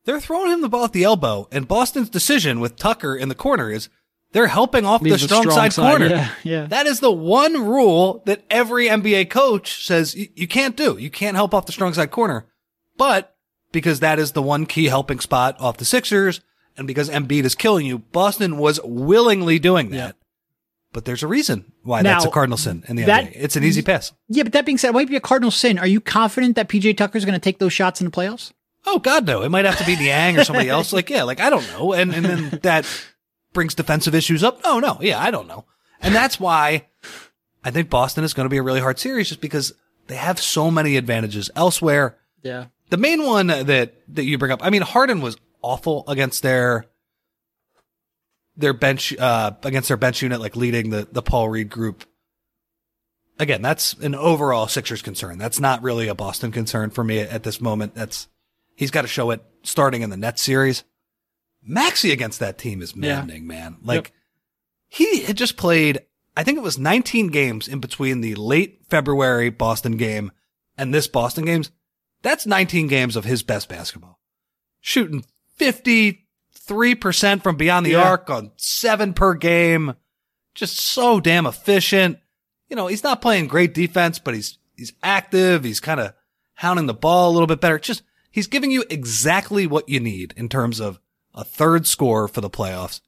[0.05, 3.35] They're throwing him the ball at the elbow, and Boston's decision with Tucker in the
[3.35, 3.89] corner is
[4.31, 6.07] they're helping off the strong, side, corner.
[6.07, 6.65] Yeah, yeah.
[6.65, 10.97] That is the one rule that every NBA coach says you can't do.
[10.97, 12.45] You can't help off the strong side corner.
[12.97, 13.35] But
[13.71, 16.41] because that is the one key helping spot off the Sixers,
[16.77, 20.15] and because Embiid is killing you, Boston was willingly doing that.
[20.93, 23.31] But there's a reason why Now, that's a cardinal sin in the that- NBA.
[23.35, 24.13] It's an easy pass.
[24.29, 25.77] Yeah, but that being said, it might be a cardinal sin.
[25.77, 28.51] Are you confident that PJ Tucker is going to take those shots in the playoffs?
[28.85, 29.41] Oh God, no!
[29.41, 30.93] It might have to be Niang or somebody else.
[30.93, 32.85] Like, yeah, like I don't know, and and then that
[33.51, 34.61] brings defensive issues up.
[34.63, 35.65] Oh no, yeah, I don't know,
[36.01, 36.87] and that's why
[37.65, 39.73] I think Boston is going to be a really hard series, just because
[40.07, 42.17] they have so many advantages elsewhere.
[42.43, 42.67] Yeah.
[42.89, 46.85] The main one that that you bring up, I mean, Harden was awful against their
[48.57, 52.03] their bench uh against their bench unit, like leading the the Paul Reed group.
[53.39, 55.37] Again, that's an overall Sixers concern.
[55.37, 57.93] That's not really a Boston concern for me at this moment.
[57.93, 58.27] That's
[58.75, 60.83] he's got to show it starting in the Nets series.
[61.63, 63.17] Maxey against that team is Yeah.
[63.17, 63.77] maddening, man.
[63.83, 64.11] Like
[64.87, 65.99] he had just played,
[66.35, 70.31] I think it was 19 games in between the late February Boston game
[70.77, 71.69] and this Boston games.
[72.23, 74.19] That's 19 games of his best basketball.
[74.81, 75.25] Shooting
[76.67, 78.03] 53% from beyond the Yeah.
[78.03, 79.95] arc on seven per game.
[80.55, 82.17] Just so damn efficient.
[82.69, 85.63] You know, he's not playing great defense, but he's, he's active.
[85.63, 86.13] He's kind of
[86.55, 87.79] hounding the ball a little bit better.
[87.79, 90.99] Just, he's giving you exactly what you need in terms of
[91.33, 93.01] a third scorer for the playoffs.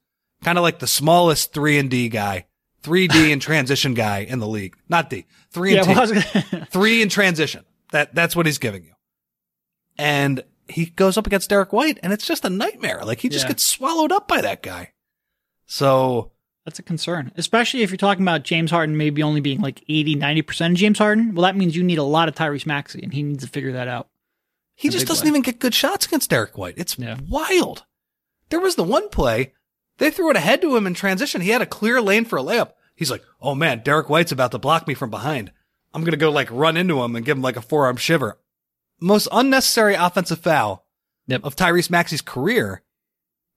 [0.44, 2.46] Kind of like the smallest three and D guy,
[2.82, 4.76] three D and transition guy in the league.
[4.88, 5.80] Not D, three Yeah.
[5.80, 7.64] and Well, I was gonna, three in transition.
[7.92, 8.92] That that's what he's giving you.
[9.98, 13.02] And he goes up against Derrick White, and it's just a nightmare.
[13.04, 13.48] Like he just Yeah.
[13.48, 14.92] gets swallowed up by that guy.
[15.66, 16.32] So
[16.64, 20.16] that's a concern, especially if you're talking about James Harden maybe only being like 80,
[20.16, 21.34] 90% of James Harden.
[21.34, 23.72] Well, that means you need a lot of Tyrese Maxey, and he needs to figure
[23.72, 24.08] that out.
[24.76, 25.28] he just doesn't way.
[25.28, 26.72] even get good shots against Derrick White.
[26.78, 27.18] It's Yeah.
[27.28, 27.84] wild.
[28.48, 29.52] There was the one play
[29.98, 31.42] they threw it ahead to him in transition.
[31.42, 32.72] He had a clear lane for a layup.
[32.96, 35.52] He's like, "Oh man, Derrick White's about to block me from behind.
[35.92, 38.38] I'm gonna go like run into him and give him like a forearm shiver."
[39.00, 40.84] Most unnecessary offensive foul
[41.26, 41.44] Yep.
[41.44, 42.82] of Tyrese Maxey's career.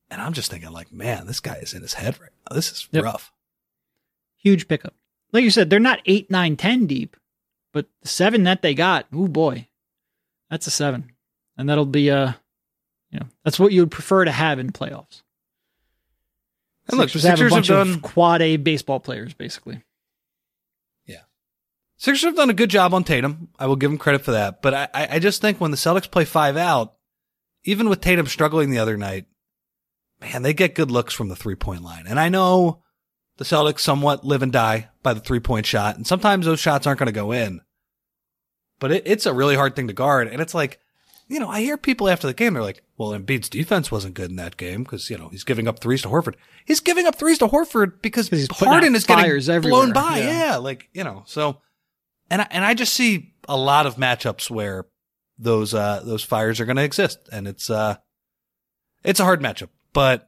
[0.10, 2.56] And I'm just thinking, like, man, this guy is in his head right now.
[2.56, 3.04] This is Yep.
[3.04, 3.32] rough.
[4.38, 4.94] Huge pickup.
[5.32, 7.18] Like you said, they're not eight, nine, ten deep,
[7.72, 9.68] but the seven that they got, oh boy,
[10.50, 11.12] that's a seven,
[11.58, 12.34] and that'll be uh,
[13.10, 15.24] you know, that's what you would prefer to have in playoffs.
[16.88, 19.34] And look, the Sixers have a Sixers have bunch done of quad A baseball players,
[19.34, 19.82] basically.
[22.04, 23.48] Sixers have done a good job on Tatum.
[23.58, 24.62] I will give them credit for that.
[24.62, 26.96] But I, I just think when the Celtics play five out,
[27.64, 29.26] even with Tatum struggling the other night,
[30.20, 32.04] man, they get good looks from the three point line.
[32.06, 32.84] And I know
[33.38, 36.86] the Celtics somewhat live and die by the three point shot, and sometimes those shots
[36.86, 37.62] aren't going to go in.
[38.80, 40.82] But it, it's a really hard thing to guard, and it's like,
[41.30, 44.30] you know, I hear people after the game, they're like, "Well, Embiid's defense wasn't good
[44.30, 46.36] in that game because you know he's giving up threes to Horford.
[46.66, 49.94] He's giving up threes to Horford because Harden is getting blown everywhere.
[49.94, 50.18] by.
[50.18, 50.50] Yeah.
[50.50, 51.62] Yeah, like you know, so
[52.34, 54.86] and I, and I just see a lot of matchups where
[55.38, 57.96] those uh those fires are going to exist, and it's uh
[59.04, 59.70] it's a hard matchup.
[59.94, 60.28] But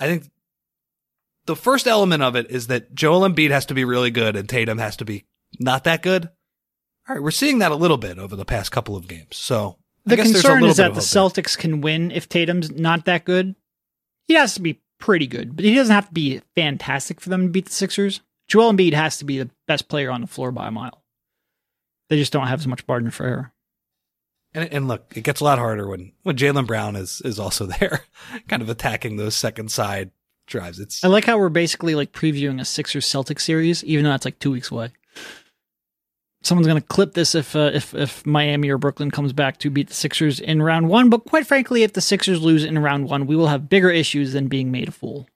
[0.00, 0.30] I think
[1.46, 4.48] the first element of it is that Joel Embiid has to be really good and
[4.48, 5.26] Tatum has to be
[5.60, 6.28] not that good.
[7.08, 9.36] All right, we're seeing that a little bit over the past couple of games.
[9.36, 11.00] So I The guess there's a concern is that the.
[11.00, 13.54] Celtics can win if Tatum's not that good.
[14.26, 17.42] He has to be pretty good, but he doesn't have to be fantastic for them
[17.42, 18.22] to beat the Sixers.
[18.48, 21.03] Joel Embiid has to be the best player on the floor by a mile.
[22.08, 23.52] They just don't have as much margin for error.
[24.52, 27.66] And, and look, it gets a lot harder when, when Jaylen Brown is, is also
[27.80, 28.02] there,
[28.48, 30.10] kind of attacking those second side
[30.46, 30.78] drives.
[30.78, 34.24] It's I like how we're basically like previewing a Sixers Celtics series, even though that's
[34.26, 34.90] like two weeks away.
[36.42, 39.88] Someone's gonna clip this if uh, if if Miami or Brooklyn comes back to beat
[39.88, 41.08] the Sixers in round one.
[41.08, 44.34] But quite frankly, if the Sixers lose in round one, we will have bigger issues
[44.34, 45.26] than being made a fool.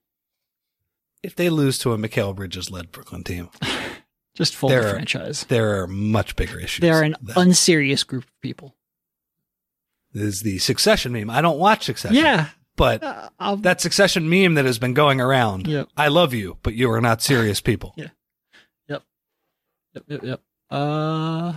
[1.23, 3.49] if they lose to a Mikal Bridges led Brooklyn team,
[4.39, 5.45] Just fold the There are- franchise.
[5.49, 6.81] there are much bigger issues.
[6.81, 8.75] They are an unserious group of people.
[10.13, 11.29] This is the Succession meme.
[11.29, 12.17] I don't watch Succession.
[12.17, 15.67] Yeah, but uh, that Succession meme that has been going around.
[15.67, 15.89] Yep.
[15.97, 17.93] I love you, but you are not serious people.
[17.97, 18.09] Yeah.
[18.89, 19.03] Yep,
[20.07, 20.41] yep, yep.
[20.71, 21.55] Uh,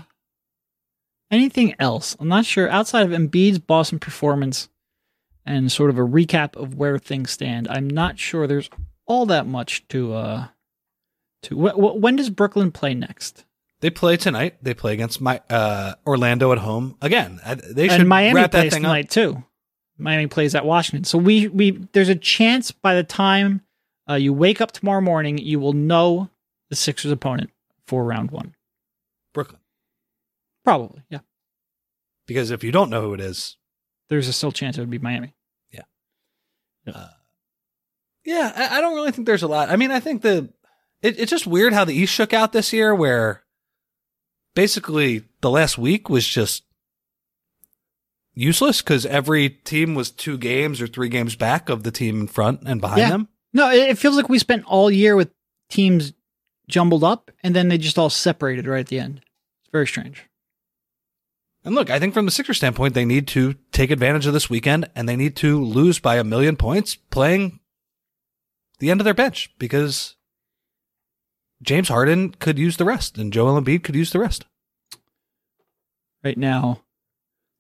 [1.30, 2.15] anything else?
[2.20, 2.70] I'm not sure.
[2.70, 4.70] Outside of Embiid's Boston performance
[5.46, 8.70] and sort of a recap of where things stand, I'm not sure there's
[9.06, 10.48] all that much to uh
[11.49, 13.45] wh- when does Brooklyn play next?
[13.82, 14.58] They play tonight.
[14.62, 17.39] They play against my uh, Orlando at home again.
[17.69, 18.89] They should and Miami wrap that plays thing up.
[18.89, 19.43] tonight too.
[19.97, 23.62] Miami plays at Washington, so we we there's a chance by the time
[24.10, 26.30] uh, you wake up tomorrow morning, you will know
[26.69, 27.49] the Sixers opponent
[27.88, 28.56] for round one.
[29.34, 29.60] Brooklyn.
[30.63, 31.19] Probably, yeah.
[32.27, 33.58] Because if you don't know who it is,
[34.10, 35.34] There's a still chance it would be Miami.
[38.23, 39.69] yeah, I, I don't really think there's a lot.
[39.69, 40.49] I mean, I think the
[41.02, 43.44] it, it's just weird how the East shook out this year, where
[44.56, 46.64] basically the last week was just
[48.34, 52.28] useless because every team was two games or three games back of the team in
[52.28, 53.10] front and behind Yeah.
[53.10, 53.28] them.
[53.54, 55.30] No, it, it feels like we spent all year with
[55.70, 56.14] teams
[56.70, 59.18] jumbled up, and then they just all separated right at the end.
[59.62, 60.24] It's very strange.
[61.66, 64.50] And look, I think from the Sixers standpoint, they need to take advantage of this
[64.50, 67.60] weekend and they need to lose by a million points playing
[68.80, 70.16] the end of their bench because
[71.62, 74.45] James Harden could use the rest and Joel Embiid could use the rest.
[76.24, 76.82] Right now,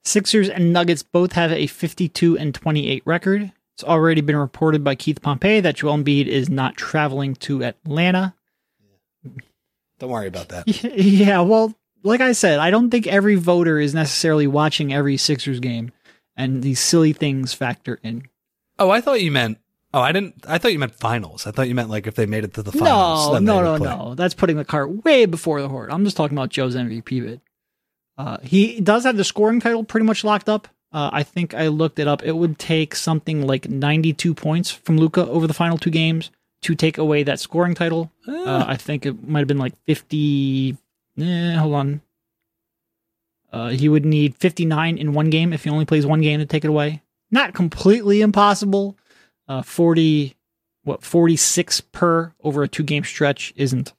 [0.03, 3.51] Sixers and Nuggets both have a 52 and 28 record.
[3.75, 8.35] It's already been reported by Keith Pompey that Joel Embiid is not traveling to Atlanta.
[9.99, 10.67] Don't worry about that.
[10.83, 15.59] Yeah, well, like I said, I don't think every voter is necessarily watching every Sixers
[15.59, 15.91] game,
[16.35, 18.27] and these silly things factor in.
[18.79, 19.59] Oh, I thought you meant.
[19.93, 20.45] Oh, I didn't.
[20.47, 21.45] I thought you meant finals.
[21.45, 23.41] I thought you meant like if they made it to the finals.
[23.41, 23.89] No, no, no, play.
[23.89, 24.15] no.
[24.15, 25.91] That's putting the cart way before the horse.
[25.91, 27.41] I'm just talking about Joe's MVP bid.
[28.17, 30.67] Uh, he does have the scoring title pretty much locked up.
[30.93, 32.23] Uh, I think I looked it up.
[32.23, 36.75] It would take something like 92 points from Luka over the final two games to
[36.75, 38.11] take away that scoring title.
[38.27, 40.77] Uh, I think it might have been like 50.
[41.19, 42.01] Eh, hold on.
[43.51, 46.45] Uh, he would need 59 in one game if he only plays one game to
[46.45, 47.01] take it away.
[47.31, 48.97] Not completely impossible.
[49.51, 50.35] Uh, 40,
[50.83, 53.93] what, 46 per over a two game stretch isn't.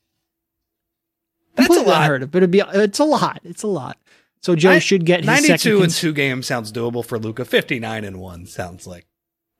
[1.56, 2.02] That's a lot.
[2.02, 3.40] unheard of, but it'd be, it's a lot.
[3.44, 3.98] It's a lot.
[4.40, 7.18] So Joe I- should get his Ninety-two second in cons- two games sounds doable for
[7.18, 7.44] Luka.
[7.44, 9.06] Fifty-nine in one sounds like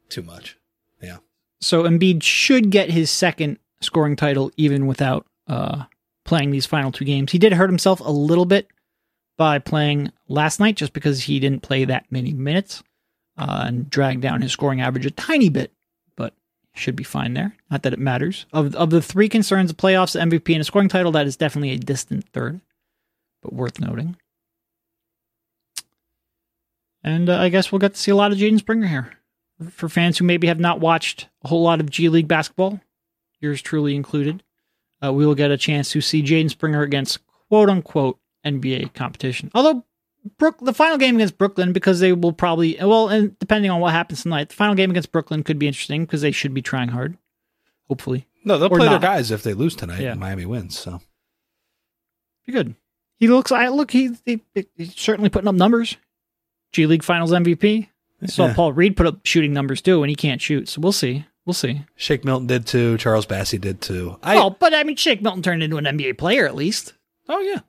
[0.08, 0.56] too much.
[1.02, 1.18] Yeah.
[1.60, 5.84] So Embiid should get his second scoring title even without uh,
[6.24, 7.30] playing these final two games.
[7.32, 8.66] He did hurt himself a little bit
[9.36, 12.82] by playing last night just because he didn't play that many minutes
[13.36, 15.72] uh, and dragged down his scoring average a tiny bit,
[16.74, 17.56] should be fine there.
[17.70, 18.46] Not that it matters.
[18.52, 21.72] Of, of the three concerns of playoffs, MVP and a scoring title, that is definitely
[21.72, 22.60] a distant third,
[23.42, 24.16] but worth noting.
[27.04, 29.12] And uh, I guess we'll get to see a lot of Jaden Springer here
[29.70, 32.80] for fans who maybe have not watched a whole lot of G League basketball,
[33.40, 34.42] yours truly included,
[35.04, 39.50] uh, we will get a chance to see Jaden Springer against quote unquote NBA competition.
[39.54, 39.84] Although
[40.38, 43.92] Brook, the final game against Brooklyn, because they will probably well, and depending on what
[43.92, 46.88] happens tonight, the final game against Brooklyn could be interesting because they should be trying
[46.90, 47.16] hard.
[47.88, 49.00] Hopefully, No, they'll Or play not.
[49.00, 50.12] their guys if they lose tonight Yeah.
[50.12, 50.78] and Miami wins.
[50.78, 51.00] So
[52.46, 52.74] be good.
[53.18, 53.52] He looks.
[53.52, 53.90] I look.
[53.90, 54.40] He, he
[54.76, 55.96] he's certainly putting up numbers.
[56.72, 57.88] G League Finals MVP.
[58.26, 58.54] Saw Yeah.
[58.54, 60.68] Paul Reed put up shooting numbers too, and he can't shoot.
[60.68, 61.24] So we'll see.
[61.44, 61.82] We'll see.
[61.96, 62.96] Shake Milton did too.
[62.98, 64.16] Charles Bassey did too.
[64.22, 66.94] I oh, but I mean, Shake Milton turned into an NBA player at least.
[67.28, 67.60] oh yeah,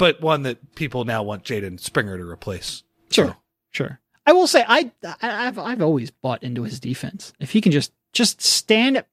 [0.00, 2.82] but one that people now want Jaden Springer to replace.
[3.10, 3.36] Sure, So,
[3.70, 4.00] sure.
[4.26, 7.32] I will say I, I I've I've always bought into his defense.
[7.38, 9.04] If he can just just stand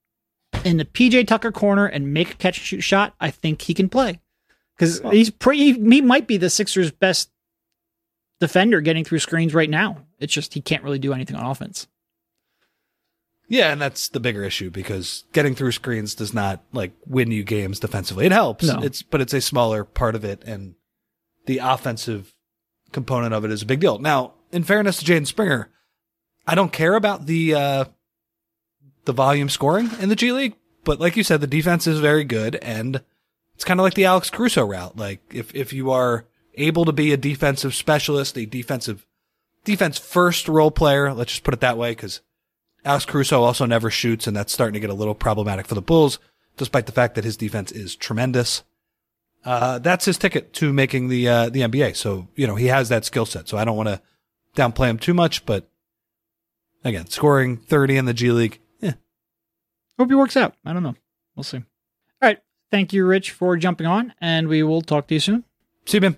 [0.64, 3.74] in the PJ Tucker corner and make a catch and shoot shot, I think he
[3.74, 4.22] can play.
[4.76, 5.74] Because he's pretty.
[5.74, 7.30] He might be the Sixers' best
[8.40, 10.06] defender getting through screens right now.
[10.20, 11.88] It's just he can't really do anything on offense.
[13.50, 17.44] Yeah, and that's the bigger issue because getting through screens does not like win you
[17.44, 18.26] games defensively.
[18.26, 18.66] It helps.
[18.66, 18.82] No.
[18.82, 20.76] It's but it's a smaller part of it and
[21.48, 22.34] the offensive
[22.92, 23.98] component of it is a big deal.
[23.98, 25.70] Now, in fairness to Jaden Springer,
[26.46, 27.86] I don't care about the uh
[29.06, 32.24] the volume scoring in the G League, but like you said, the defense is very
[32.24, 33.02] good and
[33.56, 34.96] it's kind of like the Alex Caruso route.
[34.96, 36.26] Like if if you are
[36.56, 39.06] able to be a defensive specialist, a defensive
[39.64, 42.22] defense first role player, let's just put it that way, because
[42.86, 45.82] Alex Caruso also never shoots, and that's starting to get a little problematic for the
[45.82, 46.20] Bulls,
[46.56, 48.64] despite the fact that his defense is tremendous.
[49.48, 51.96] Uh, that's his ticket to making the uh, the NBA.
[51.96, 53.48] So you know he has that skill set.
[53.48, 54.02] So I don't want to
[54.58, 55.70] downplay him too much, but
[56.84, 58.92] again, scoring thirty in the G League, eh,
[59.98, 60.56] Hope he works out.
[60.66, 60.96] I don't know.
[61.34, 61.60] We'll see.
[61.60, 61.64] All
[62.22, 62.40] right.
[62.72, 65.46] Thank you, Rich, for jumping on, and we will talk to you soon.
[65.86, 66.18] see you, man.